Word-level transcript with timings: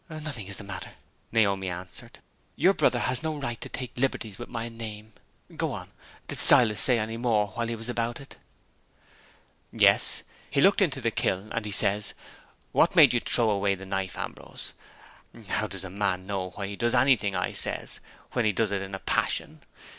"Nothing 0.09 0.47
is 0.47 0.57
the 0.57 0.63
matter," 0.63 0.93
Naomi 1.31 1.69
answered. 1.69 2.21
"Your 2.55 2.73
brother 2.73 2.97
has 2.97 3.21
no 3.21 3.35
right 3.37 3.61
to 3.61 3.69
take 3.69 3.91
liberties 3.95 4.39
with 4.39 4.49
my 4.49 4.67
name. 4.67 5.13
Go 5.55 5.71
on. 5.73 5.91
Did 6.27 6.39
Silas 6.39 6.81
say 6.81 6.97
any 6.97 7.17
more 7.17 7.49
while 7.49 7.67
he 7.67 7.75
was 7.75 7.87
about 7.87 8.19
it?" 8.19 8.35
"Yes; 9.71 10.23
he 10.49 10.59
looked 10.59 10.81
into 10.81 11.01
the 11.01 11.11
kiln; 11.11 11.51
and 11.51 11.65
he 11.67 11.71
says, 11.71 12.15
'What 12.71 12.95
made 12.95 13.13
you 13.13 13.19
throw 13.19 13.51
away 13.51 13.75
the 13.75 13.85
knife, 13.85 14.17
Ambrose?' 14.17 14.73
'How 15.49 15.67
does 15.67 15.83
a 15.83 15.91
man 15.91 16.25
know 16.25 16.49
why 16.49 16.65
he 16.65 16.75
does 16.75 16.95
anything,' 16.95 17.35
I 17.35 17.53
says, 17.53 17.99
'when 18.33 18.43
he 18.43 18.51
does 18.51 18.71
it 18.71 18.81
in 18.81 18.95
a 18.95 18.99
passion? 18.99 19.61